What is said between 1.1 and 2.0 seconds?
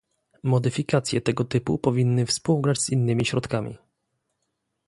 tego typu